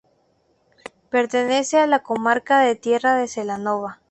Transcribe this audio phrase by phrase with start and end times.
[1.11, 3.99] Pertenece a la Comarca de Tierra de Celanova.